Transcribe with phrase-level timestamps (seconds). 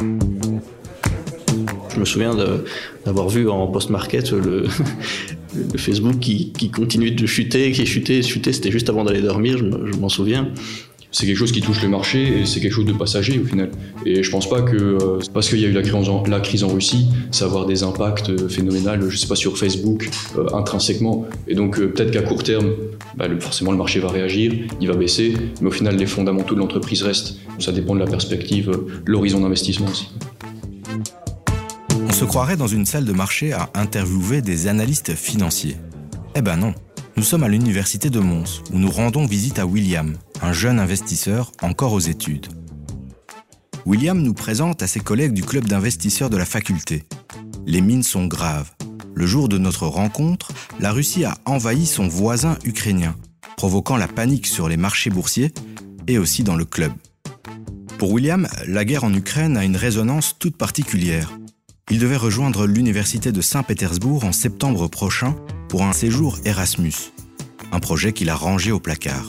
[0.00, 2.36] Je me souviens
[3.04, 4.66] d'avoir vu en post-market le,
[5.76, 10.08] Facebook qui, continue de chuter, qui chutait, chutait, c'était juste avant d'aller dormir, je m'en
[10.08, 10.52] souviens
[11.16, 13.70] c'est quelque chose qui touche le marché et c'est quelque chose de passager au final.
[14.04, 15.80] Et je pense pas que euh, parce qu'il y a eu la
[16.40, 20.10] crise, en, Russie, ça va avoir des impacts euh, phénoménaux, je sais pas, sur Facebook
[20.36, 21.26] euh, intrinsèquement.
[21.48, 22.70] Et donc peut-être qu'à court terme,
[23.16, 26.60] bah, forcément le marché va réagir, il va baisser, mais au final les fondamentaux de
[26.60, 27.36] l'entreprise restent.
[27.60, 28.70] Ça dépend de la perspective,
[29.06, 30.08] l'horizon d'investissement aussi.
[32.06, 35.76] On se croirait dans une salle de marché à interviewer des analystes financiers.
[36.34, 36.74] Eh ben non.
[37.16, 41.50] Nous sommes à l'université de Mons, où nous rendons visite à William, un jeune investisseur
[41.62, 42.48] encore aux études.
[43.86, 47.04] William nous présente à ses collègues du club d'investisseurs de la faculté.
[47.64, 48.70] Les mines sont graves.
[49.14, 53.16] Le jour de notre rencontre, la Russie a envahi son voisin ukrainien,
[53.56, 55.54] provoquant la panique sur les marchés boursiers
[56.08, 56.92] et aussi dans le club.
[57.96, 61.32] Pour William, la guerre en Ukraine a une résonance toute particulière.
[61.90, 65.34] Il devait rejoindre l'université de Saint-Pétersbourg en septembre prochain
[65.68, 67.12] pour un séjour Erasmus,
[67.72, 69.28] un projet qu'il a rangé au placard.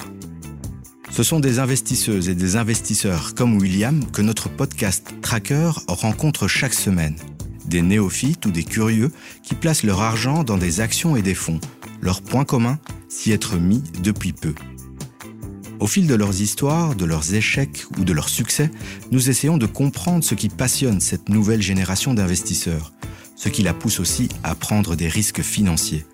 [1.10, 6.74] Ce sont des investisseuses et des investisseurs comme William que notre podcast Tracker rencontre chaque
[6.74, 7.16] semaine.
[7.66, 9.12] Des néophytes ou des curieux
[9.44, 11.60] qui placent leur argent dans des actions et des fonds.
[12.02, 14.54] Leur point commun, s'y être mis depuis peu.
[15.80, 18.70] Au fil de leurs histoires, de leurs échecs ou de leurs succès,
[19.12, 22.94] nous essayons de comprendre ce qui passionne cette nouvelle génération d'investisseurs,
[23.36, 26.06] ce qui la pousse aussi à prendre des risques financiers.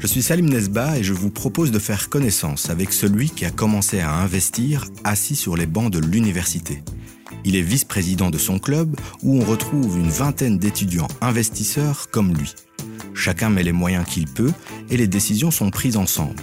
[0.00, 3.50] Je suis Salim Nesba et je vous propose de faire connaissance avec celui qui a
[3.50, 6.82] commencé à investir assis sur les bancs de l'université.
[7.44, 12.54] Il est vice-président de son club où on retrouve une vingtaine d'étudiants investisseurs comme lui.
[13.12, 14.52] Chacun met les moyens qu'il peut
[14.88, 16.42] et les décisions sont prises ensemble.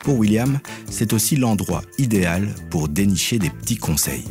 [0.00, 0.58] Pour William,
[0.90, 4.26] c'est aussi l'endroit idéal pour dénicher des petits conseils.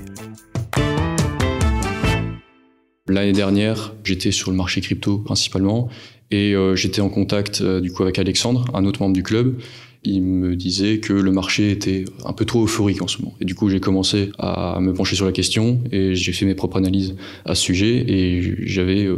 [3.10, 5.90] L'année dernière, j'étais sur le marché crypto principalement
[6.30, 9.60] et euh, j'étais en contact euh, du coup avec Alexandre, un autre membre du club.
[10.04, 13.34] Il me disait que le marché était un peu trop euphorique en ce moment.
[13.42, 16.54] Et du coup, j'ai commencé à me pencher sur la question et j'ai fait mes
[16.54, 17.16] propres analyses
[17.46, 19.18] à ce sujet et j'avais euh,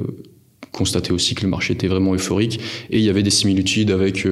[0.72, 4.25] constaté aussi que le marché était vraiment euphorique et il y avait des similitudes avec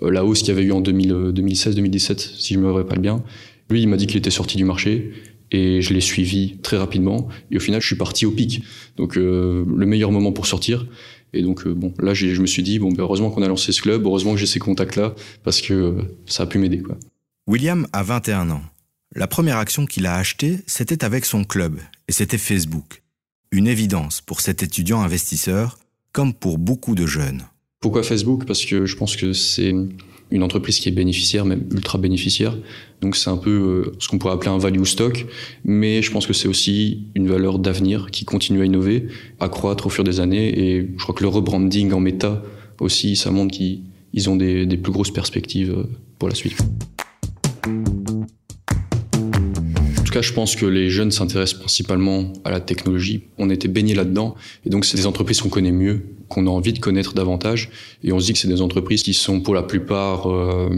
[0.00, 3.22] la hausse qu'il y avait eu en 2016-2017, si je me rappelle bien.
[3.70, 5.12] Lui, il m'a dit qu'il était sorti du marché
[5.50, 8.62] et je l'ai suivi très rapidement et au final je suis parti au pic
[8.96, 10.86] donc le meilleur moment pour sortir
[11.32, 13.72] et donc, euh, bon, là, je me suis dit, bon, ben, heureusement qu'on a lancé
[13.72, 15.14] ce club, heureusement que j'ai ces contacts-là,
[15.44, 16.96] parce que euh, ça a pu m'aider, quoi.
[17.46, 18.62] William a 21 ans.
[19.14, 21.78] La première action qu'il a achetée, c'était avec son club,
[22.08, 23.02] et c'était Facebook.
[23.50, 25.78] Une évidence pour cet étudiant investisseur,
[26.12, 27.42] comme pour beaucoup de jeunes.
[27.80, 28.44] Pourquoi Facebook?
[28.44, 29.74] Parce que je pense que c'est
[30.30, 32.56] une entreprise qui est bénéficiaire, même ultra bénéficiaire.
[33.00, 35.26] Donc c'est un peu euh, ce qu'on pourrait appeler un value stock,
[35.64, 39.06] mais je pense que c'est aussi une valeur d'avenir qui continue à innover,
[39.40, 40.58] à croître au fur des années.
[40.58, 42.42] Et je crois que le rebranding en méta
[42.80, 45.84] aussi, ça montre qu'ils ont des, plus grosses perspectives euh,
[46.18, 46.58] pour la suite.
[50.08, 53.24] Tout cas, je pense que les jeunes s'intéressent principalement à la technologie.
[53.36, 56.72] On était baigné là-dedans, et donc c'est des entreprises qu'on connaît mieux, qu'on a envie
[56.72, 57.68] de connaître davantage,
[58.02, 60.70] et on se dit que c'est des entreprises qui sont pour la plupart euh,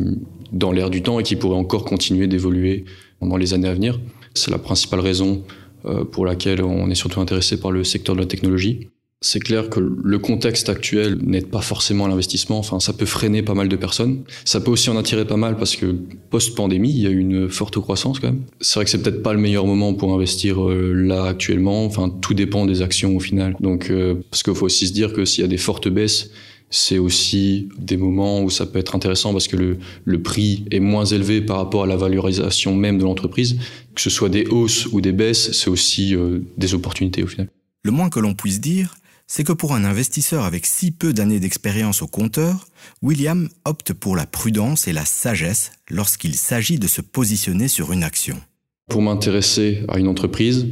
[0.50, 2.84] dans l'air du temps et qui pourraient encore continuer d'évoluer
[3.22, 4.00] dans les années à venir.
[4.34, 5.44] C'est la principale raison
[5.84, 8.88] euh, pour laquelle on est surtout intéressé par le secteur de la technologie.
[9.22, 12.58] C'est clair que le contexte actuel n'aide pas forcément à l'investissement.
[12.58, 14.22] Enfin, ça peut freiner pas mal de personnes.
[14.46, 15.94] Ça peut aussi en attirer pas mal parce que
[16.30, 18.44] post-pandémie, il y a eu une forte croissance quand même.
[18.62, 21.84] C'est vrai que c'est peut-être pas le meilleur moment pour investir euh, là actuellement.
[21.84, 23.56] Enfin, tout dépend des actions au final.
[23.60, 26.30] Donc, euh, parce qu'il faut aussi se dire que s'il y a des fortes baisses,
[26.70, 29.76] c'est aussi des moments où ça peut être intéressant parce que le,
[30.06, 33.58] le prix est moins élevé par rapport à la valorisation même de l'entreprise.
[33.94, 37.48] Que ce soit des hausses ou des baisses, c'est aussi euh, des opportunités au final.
[37.82, 38.94] Le moins que l'on puisse dire,
[39.32, 42.66] c'est que pour un investisseur avec si peu d'années d'expérience au compteur,
[43.00, 48.02] William opte pour la prudence et la sagesse lorsqu'il s'agit de se positionner sur une
[48.02, 48.40] action.
[48.88, 50.66] Pour m'intéresser à une entreprise,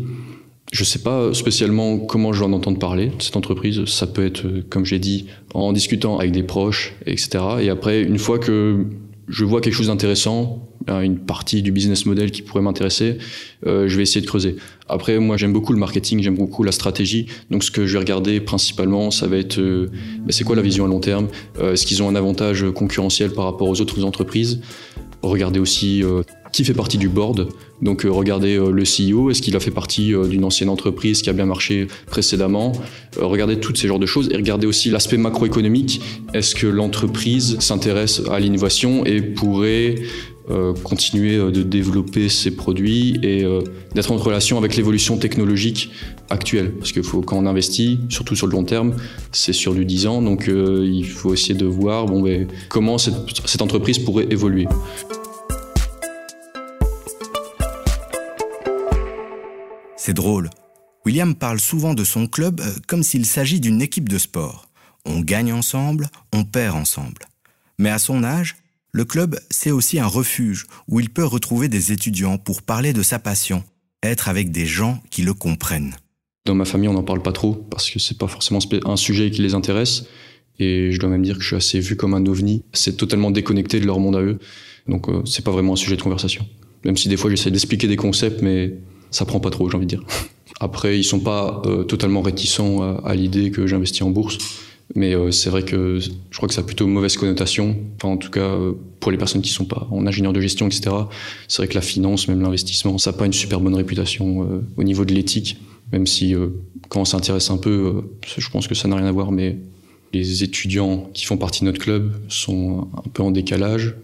[0.73, 3.85] je ne sais pas spécialement comment je vais en entendre parler cette entreprise.
[3.85, 7.39] Ça peut être, comme j'ai dit, en discutant avec des proches, etc.
[7.61, 8.87] Et après, une fois que
[9.29, 13.19] je vois quelque chose d'intéressant, une partie du business model qui pourrait m'intéresser,
[13.67, 14.57] euh, je vais essayer de creuser.
[14.89, 17.27] Après, moi, j'aime beaucoup le marketing, j'aime beaucoup la stratégie.
[17.51, 19.91] Donc, ce que je vais regarder principalement, ça va être euh,
[20.21, 21.29] ben, c'est quoi la vision à long terme?
[21.61, 24.61] Euh, Est-ce qu'ils ont un avantage concurrentiel par rapport aux autres entreprises?
[25.23, 26.05] Regarder aussi
[26.53, 27.49] qui fait partie du board.
[27.83, 31.45] Donc regardez le CEO, est-ce qu'il a fait partie d'une ancienne entreprise qui a bien
[31.45, 32.71] marché précédemment?
[33.17, 36.01] Regardez toutes ces genres de choses et regardez aussi l'aspect macroéconomique.
[36.35, 39.97] Est-ce que l'entreprise s'intéresse à l'innovation et pourrait
[40.51, 43.63] euh, continuer euh, de développer ses produits et euh,
[43.95, 45.91] d'être en relation avec l'évolution technologique
[46.31, 46.73] actuelle.
[46.73, 48.95] Parce que faut, quand on investit, surtout sur le long terme,
[49.31, 52.07] c'est sur du 10 ans, donc il faut essayer de voir
[52.69, 54.67] comment cette entreprise pourrait évoluer.
[59.97, 60.49] C'est drôle.
[61.05, 64.69] William parle souvent de son club comme s'il s'agit d'une équipe de sport.
[65.05, 67.23] On gagne ensemble, on perd ensemble.
[67.79, 68.57] Mais à son âge,
[68.93, 73.03] le club, c'est aussi un refuge où il peut retrouver des étudiants pour parler de
[73.03, 73.63] sa passion,
[74.03, 75.95] être avec des gens qui le comprennent.
[76.47, 79.31] Dans ma famille, on n'en parle pas trop parce que c'est pas forcément un sujet
[79.31, 80.07] qui les intéresse.
[80.59, 82.65] Et je dois même dire que je suis assez vu comme un ovni.
[82.73, 84.39] C'est totalement déconnecté de leur monde à eux.
[84.89, 86.47] Donc euh, c'est pas vraiment un sujet de conversation.
[86.85, 88.75] Même si des fois j'essaie d'expliquer des concepts, mais
[89.11, 90.05] ça prend pas trop, j'ai envie de dire.
[90.61, 94.39] Après, ils sont pas euh, totalement réticents à, à l'idée que j'investis en bourse.
[94.95, 97.77] Mais euh, c'est vrai que je crois que ça a plutôt mauvaise connotation.
[97.97, 100.67] Enfin, en tout cas, euh, pour les personnes qui sont pas en ingénieur de gestion,
[100.67, 100.91] etc.
[101.47, 104.61] C'est vrai que la finance, même l'investissement, ça n'a pas une super bonne réputation euh,
[104.77, 105.59] au niveau de l'éthique.
[105.93, 106.35] Même si,
[106.91, 108.03] quand on s'intéresse un peu,
[108.37, 109.57] je pense que ça n'a rien à voir, mais
[110.13, 113.95] les étudiants qui font partie de notre club sont un peu en décalage.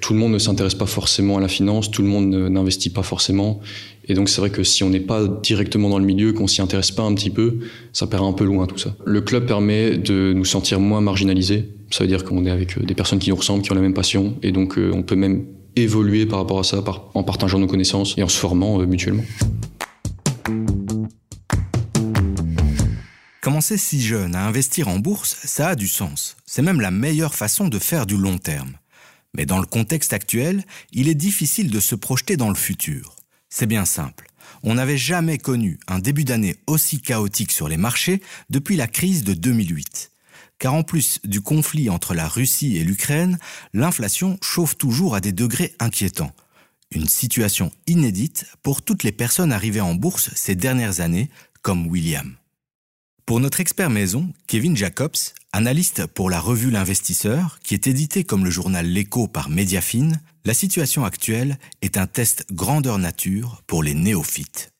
[0.00, 3.02] tout le monde ne s'intéresse pas forcément à la finance, tout le monde n'investit pas
[3.02, 3.60] forcément.
[4.10, 6.60] Et donc c'est vrai que si on n'est pas directement dans le milieu, qu'on s'y
[6.60, 7.58] intéresse pas un petit peu,
[7.92, 8.96] ça perd un peu loin tout ça.
[9.04, 11.68] Le club permet de nous sentir moins marginalisés.
[11.90, 13.80] Ça veut dire qu'on est avec euh, des personnes qui nous ressemblent, qui ont la
[13.80, 15.44] même passion, et donc euh, on peut même
[15.76, 16.82] évoluer par rapport à ça
[17.14, 19.24] en partageant nos connaissances et en se formant euh, mutuellement.
[23.40, 26.36] Commencer si jeune à investir en bourse, ça a du sens.
[26.44, 28.76] C'est même la meilleure façon de faire du long terme.
[29.34, 33.16] Mais dans le contexte actuel, il est difficile de se projeter dans le futur.
[33.48, 34.26] C'est bien simple.
[34.62, 38.20] On n'avait jamais connu un début d'année aussi chaotique sur les marchés
[38.50, 40.10] depuis la crise de 2008.
[40.58, 43.38] Car en plus du conflit entre la Russie et l'Ukraine,
[43.72, 46.34] l'inflation chauffe toujours à des degrés inquiétants.
[46.90, 51.30] Une situation inédite pour toutes les personnes arrivées en bourse ces dernières années,
[51.62, 52.36] comme William.
[53.30, 55.14] Pour notre expert maison, Kevin Jacobs,
[55.52, 60.52] analyste pour la revue L'Investisseur, qui est édité comme le journal L'Écho par Mediafine, la
[60.52, 64.72] situation actuelle est un test grandeur nature pour les néophytes.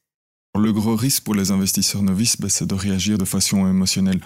[0.58, 4.20] Le gros risque pour les investisseurs novices, ben, c'est de réagir de façon émotionnelle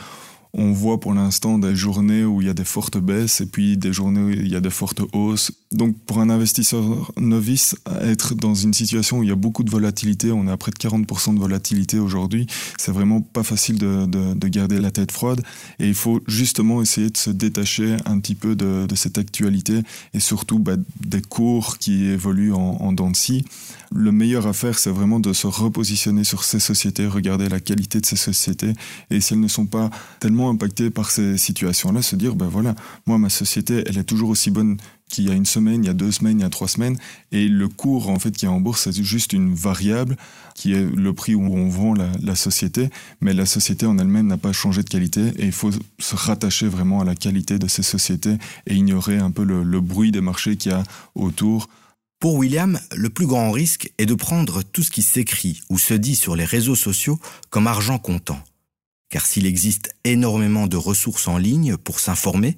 [0.57, 3.77] on voit pour l'instant des journées où il y a des fortes baisses et puis
[3.77, 5.53] des journées où il y a des fortes hausses.
[5.73, 9.71] Donc pour un investisseur novice, être dans une situation où il y a beaucoup de
[9.71, 12.47] volatilité, on est à près de 40% de volatilité aujourd'hui,
[12.79, 15.43] c'est vraiment pas facile de, garder la tête froide.
[15.81, 19.81] Et il faut justement essayer de se détacher un petit peu de, cette actualité
[20.13, 23.17] et surtout bah, des cours qui évoluent en, en dents de
[23.95, 28.01] le meilleur à faire, c'est vraiment de se repositionner sur ces sociétés, regarder la qualité
[28.01, 28.73] de ces sociétés,
[29.11, 32.75] et si elles ne sont pas tellement impactées par ces situations-là, se dire, ben voilà,
[33.07, 34.77] moi, ma société, elle est toujours aussi bonne
[35.09, 36.99] qu'il y a une semaine, il y a deux semaines, il y a trois semaines,
[37.31, 40.17] et le cours, en fait, qui est en bourse, c'est juste une variable
[40.55, 44.39] qui est le prix où on vend la, société, mais la société en elle-même n'a
[44.39, 47.83] pas changé de qualité, et il faut se rattacher vraiment à la qualité de ces
[47.83, 48.37] sociétés
[48.67, 50.83] et ignorer un peu le bruit des marchés qu'il y a
[51.15, 51.69] autour.
[52.25, 55.93] Pour William, le plus grand risque est de prendre tout ce qui s'écrit ou se
[55.93, 57.19] dit sur les réseaux sociaux
[57.51, 58.43] comme argent comptant.
[59.11, 62.57] Car s'il existe énormément de ressources en ligne pour s'informer,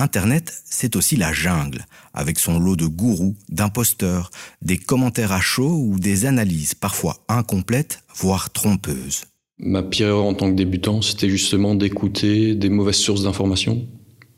[0.00, 1.84] Internet, c'est aussi la jungle,
[2.14, 4.30] avec son lot de gourous, d'imposteurs,
[4.62, 9.24] des commentaires à chaud ou des analyses parfois incomplètes, voire trompeuses.
[9.58, 13.86] Ma pire erreur en tant que débutant, c'était justement d'écouter des mauvaises sources d'informations,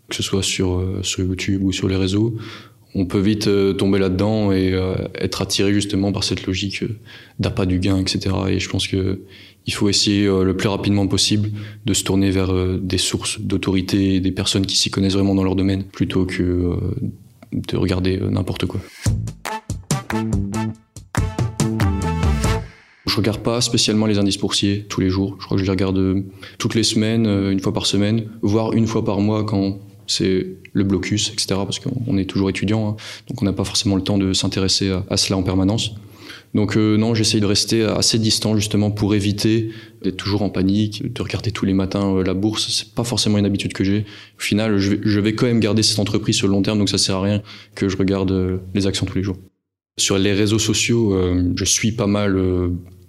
[0.08, 2.36] que ce soit sur, euh, sur YouTube ou sur les réseaux,
[2.94, 6.98] on peut vite euh, tomber là-dedans et euh, être attiré justement par cette logique euh,
[7.38, 8.34] d'appât du gain, etc.
[8.48, 9.20] Et je pense que
[9.64, 11.52] il faut essayer le plus rapidement possible
[11.86, 15.54] de se tourner vers des sources d'autorité, des personnes qui s'y connaissent vraiment dans leur
[15.54, 16.76] domaine, plutôt que
[17.52, 18.80] de regarder n'importe quoi.
[23.06, 25.36] Je regarde pas spécialement les indices boursiers tous les jours.
[25.38, 26.24] Je crois que je les regarde
[26.58, 29.78] toutes les semaines, une fois par semaine, voire une fois par mois quand
[30.12, 31.46] c'est le blocus, etc.
[31.64, 32.96] Parce qu'on est toujours étudiant, hein.
[33.28, 35.92] donc on n'a pas forcément le temps de s'intéresser à, cela en permanence.
[36.54, 39.70] Donc euh, non, j'essaye de rester assez distant justement pour éviter
[40.02, 42.70] d'être toujours en panique, de regarder tous les matins euh, la bourse.
[42.70, 44.00] C'est pas forcément une habitude que j'ai.
[44.38, 46.98] Au final, je vais, quand même garder cette entreprise sur le long terme, donc ça
[46.98, 47.42] sert à rien
[47.74, 49.36] que je regarde euh, les actions tous les jours.
[49.98, 51.14] Sur les réseaux sociaux,
[51.54, 52.34] je suis pas mal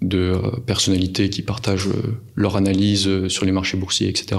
[0.02, 0.34] de
[0.66, 1.88] personnalités qui partagent
[2.36, 4.36] leur analyse sur les marchés boursiers, etc.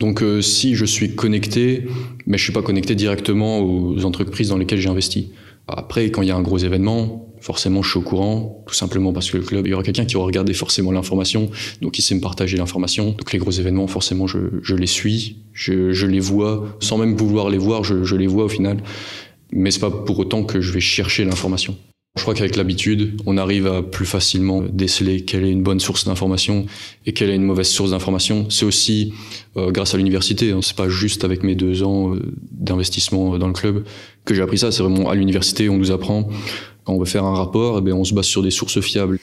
[0.00, 1.86] Donc euh, si je suis connecté,
[2.26, 5.30] mais je suis pas connecté directement aux entreprises dans lesquelles j'ai investi.
[5.68, 9.12] Après, quand il y a un gros événement, forcément je suis au courant, tout simplement
[9.12, 11.50] parce que le club, il y aura quelqu'un qui aura regardé forcément l'information,
[11.82, 13.10] donc il sait me partager l'information.
[13.10, 17.14] Donc les gros événements, forcément, je, je les suis, je, je, les vois, sans même
[17.14, 18.82] vouloir les voir, je, je les vois au final.
[19.52, 21.76] Mais c'est pas pour autant que je vais chercher l'information.
[22.16, 26.04] Je crois qu'avec l'habitude, on arrive à plus facilement déceler quelle est une bonne source
[26.04, 26.66] d'information
[27.06, 28.50] et quelle est une mauvaise source d'information.
[28.50, 29.14] C'est aussi
[29.56, 30.50] euh, grâce à l'université.
[30.50, 30.58] Hein.
[30.60, 33.84] C'est pas juste avec mes deux ans euh, d'investissement dans le club
[34.24, 34.72] que j'ai appris ça.
[34.72, 36.28] C'est vraiment à l'université, on nous apprend
[36.84, 39.18] quand on veut faire un rapport, eh bien, on se base sur des sources fiables.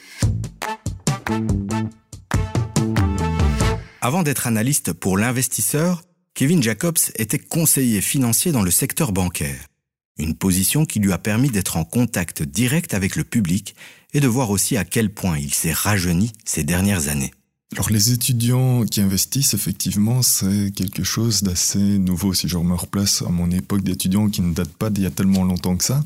[4.00, 6.00] Avant d'être analyste pour l'investisseur,
[6.34, 9.66] Kevin Jacobs était conseiller financier dans le secteur bancaire.
[10.18, 13.74] Une position qui lui a permis d'être en contact direct avec le public
[14.14, 17.32] et de voir aussi à quel point il s'est rajeuni ces dernières années.
[17.74, 22.32] Alors les étudiants qui investissent, effectivement, c'est quelque chose d'assez nouveau.
[22.32, 25.10] Si je me replace à mon époque d'étudiant qui ne date pas d'il y a
[25.10, 26.02] tellement longtemps que ça,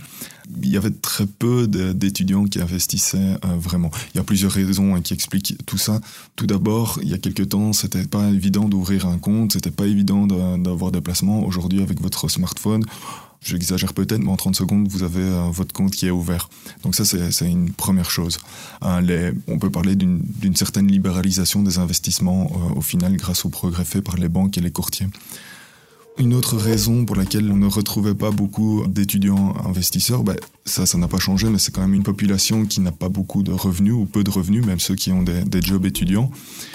[0.61, 3.92] il y avait très peu d'étudiants qui investissaient euh, vraiment.
[4.12, 6.00] Il y a plusieurs raisons hein, qui expliquent tout ça.
[6.35, 9.87] Tout d'abord, il y a quelques temps, c'était pas évident d'ouvrir un compte, c'était pas
[9.87, 11.47] évident d'avoir des placements.
[11.47, 12.85] Aujourd'hui, avec votre smartphone,
[13.44, 16.49] J'exagère peut-être, mais en 30 secondes, vous avez euh, votre compte qui est ouvert.
[16.84, 18.38] Donc ça, c'est une première chose.
[18.84, 23.84] Euh, on peut parler d'une certaine libéralisation des investissements euh, au final grâce au progrès
[23.84, 25.08] fait par les banques et les courtiers.
[26.19, 30.99] Une autre raison pour laquelle on ne retrouvait pas beaucoup d'étudiants investisseurs, ben, ça, ça
[30.99, 33.95] n'a pas changé, mais c'est quand même une population qui n'a pas beaucoup de revenus
[33.95, 36.31] ou peu de revenus, même ceux qui ont des, jobs étudiants.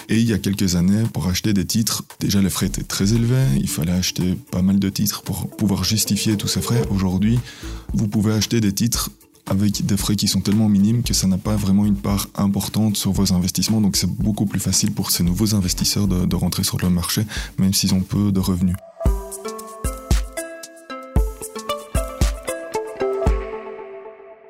[0.08, 3.14] Et il y a quelques années, pour acheter des titres, déjà les frais étaient très
[3.14, 6.82] élevés, il fallait acheter pas mal de titres pour pouvoir justifier tous ces frais.
[6.90, 7.38] Aujourd'hui,
[7.94, 9.10] vous pouvez acheter des titres
[9.46, 12.96] avec des frais qui sont tellement minimes que ça n'a pas vraiment une part importante
[12.96, 13.80] sur vos investissements.
[13.80, 17.24] Donc c'est beaucoup plus facile pour ces nouveaux investisseurs de rentrer sur le marché,
[17.58, 18.76] même s'ils ont peu de revenus.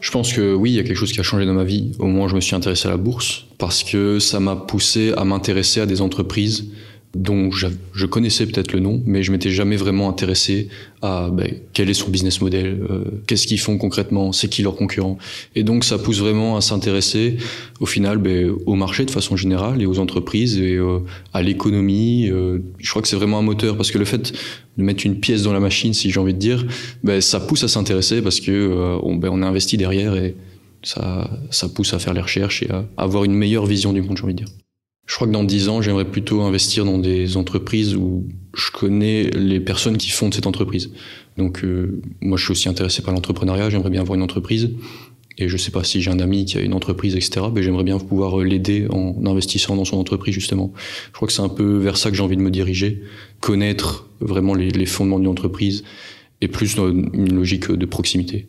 [0.08, 1.92] Je pense que oui, il y a quelque chose qui a changé dans ma vie.
[1.98, 5.26] Au moins, je me suis intéressé à la bourse parce que ça m'a poussé à
[5.26, 6.70] m'intéresser à des entreprises
[7.14, 10.68] dont je connaissais peut-être le nom, mais je m'étais jamais vraiment intéressé
[11.00, 14.76] à ben, quel est son business model, euh, qu'est-ce qu'ils font concrètement, c'est qui leurs
[14.76, 15.16] concurrents.
[15.54, 17.38] Et donc ça pousse vraiment à s'intéresser
[17.80, 20.98] au final ben, au marché de façon générale et aux entreprises et euh,
[21.32, 22.28] à l'économie.
[22.30, 24.32] Euh, je crois que c'est vraiment un moteur parce que le fait
[24.76, 26.66] de mettre une pièce dans la machine, si j'ai envie de dire,
[27.02, 30.36] ben, ça pousse à s'intéresser parce que on, ben, on a investi derrière et
[30.82, 34.16] ça, ça pousse à faire les recherches et à avoir une meilleure vision du monde,
[34.18, 34.67] j'ai envie de dire.
[35.08, 39.30] Je crois que dans dix ans, j'aimerais plutôt investir dans des entreprises où je connais
[39.30, 40.90] les personnes qui font de cette entreprise.
[41.38, 43.70] Donc, euh, moi, je suis aussi intéressé par l'entrepreneuriat.
[43.70, 44.70] J'aimerais bien avoir une entreprise.
[45.38, 47.46] Et je sais pas si j'ai un ami qui a une entreprise, etc.
[47.54, 50.74] Mais j'aimerais bien pouvoir l'aider en investissant dans son entreprise, justement.
[51.06, 53.02] Je crois que c'est un peu vers ça que j'ai envie de me diriger.
[53.40, 55.84] Connaître vraiment les, fondements d'une entreprise
[56.42, 58.48] et plus une logique de proximité.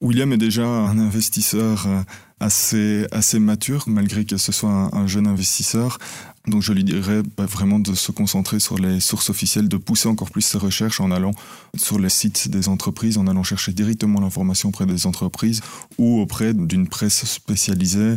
[0.00, 2.00] William est déjà un investisseur euh,
[2.40, 5.98] assez, mature, malgré que ce soit un, jeune investisseur.
[6.46, 10.08] Donc je lui dirais bah, vraiment de se concentrer sur les sources officielles, de pousser
[10.08, 11.32] encore plus ses recherches en allant
[11.76, 15.60] sur les sites des entreprises, en allant chercher directement l'information auprès des entreprises
[15.98, 18.16] ou auprès d'une presse spécialisée,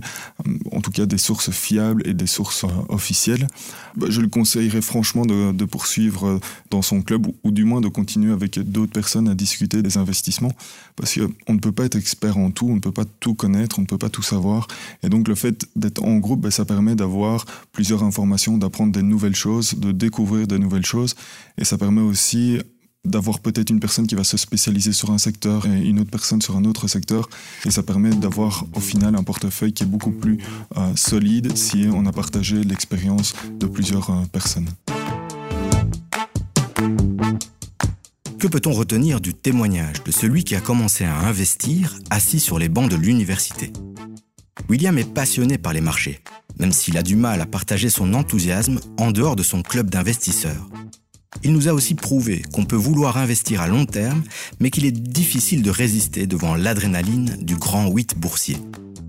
[0.71, 3.45] en tout cas des sources fiables et des sources euh, officielles.
[3.97, 6.39] Bah, je lui conseillerais franchement de, poursuivre
[6.71, 10.51] dans son club ou, du moins de continuer avec d'autres personnes à discuter des investissements
[10.95, 13.79] parce qu'on ne peut pas être expert en tout, on ne peut pas tout connaître,
[13.79, 14.67] on ne peut pas tout savoir.
[15.01, 18.12] Et donc le fait d'être en groupe, ben, ça permet d'avoir plusieurs informations,
[18.57, 21.15] d'apprendre des nouvelles choses, de découvrir des nouvelles choses.
[21.57, 22.59] Et ça permet aussi
[23.05, 26.41] d'avoir peut-être une personne qui va se spécialiser sur un secteur et une autre personne
[26.41, 27.29] sur un autre secteur.
[27.65, 30.37] Et ça permet d'avoir au final un portefeuille qui est beaucoup plus
[30.77, 34.69] euh, solide si on a partagé l'expérience de plusieurs euh, personnes.
[38.39, 42.69] Que peut-on retenir du témoignage de celui qui a commencé à investir assis sur les
[42.69, 43.71] bancs de l'université?
[44.69, 46.19] William est passionné par les marchés,
[46.59, 50.69] même s'il a du mal à partager son enthousiasme en dehors de son club d'investisseurs.
[51.43, 54.23] Il nous a aussi prouvé qu'on peut vouloir investir à long terme,
[54.59, 58.57] mais qu'il est difficile de résister devant l'adrénaline du grand 8 boursier.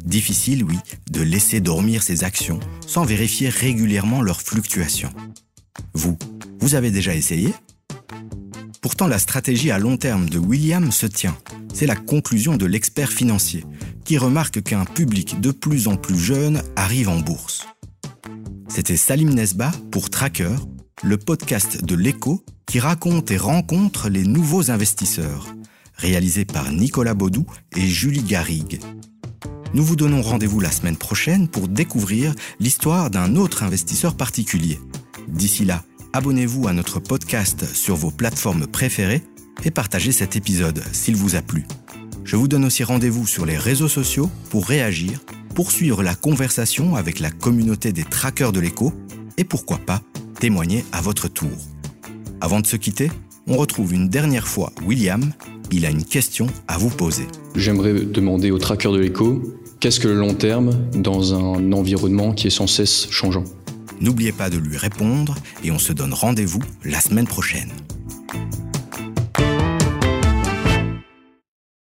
[0.04, 0.76] Difficile, oui,
[1.10, 5.12] de laisser dormir ses actions sans vérifier régulièrement leurs fluctuations.
[5.94, 6.18] Vous,
[6.60, 7.54] vous avez déjà essayé?
[8.84, 11.34] Pourtant, la stratégie à long terme de William se tient.
[11.72, 13.64] C'est la conclusion de l'expert financier,
[14.04, 17.66] qui remarque qu'un public de plus en plus jeune arrive en bourse.
[18.68, 20.54] C'était Salim Nesba pour Tracker,
[21.02, 25.46] le podcast de l'écho qui raconte et rencontre les nouveaux investisseurs,
[25.94, 28.80] réalisé par Nicolas Baudou et Julie Garrigue.
[29.72, 34.78] Nous vous donnons rendez-vous la semaine prochaine pour découvrir l'histoire d'un autre investisseur particulier.
[35.26, 35.82] D'ici là,
[36.14, 39.22] abonnez-vous à notre podcast sur vos plateformes préférées
[39.64, 41.66] et partagez cet épisode s'il vous a plu.
[42.22, 45.18] Je vous donne aussi rendez-vous sur les réseaux sociaux pour réagir,
[45.56, 48.92] poursuivre la conversation avec la communauté des traqueurs de l'écho
[49.38, 50.02] et pourquoi pas
[50.38, 51.50] témoigner à votre tour.
[52.40, 53.10] Avant de se quitter,
[53.48, 55.32] on retrouve une dernière fois William.
[55.72, 57.26] Il a une question à vous poser.
[57.56, 59.42] J'aimerais demander aux traqueurs de l'écho
[59.80, 63.42] qu'est-ce que le long terme dans un environnement qui est sans cesse changeant?
[64.00, 67.70] N'oubliez pas de lui répondre et on se donne rendez-vous la semaine prochaine.